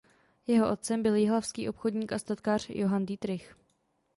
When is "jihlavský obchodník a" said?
1.15-2.19